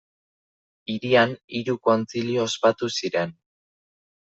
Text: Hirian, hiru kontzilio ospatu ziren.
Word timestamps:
Hirian, 0.93 1.35
hiru 1.59 1.77
kontzilio 1.89 2.47
ospatu 2.51 2.93
ziren. 2.97 3.39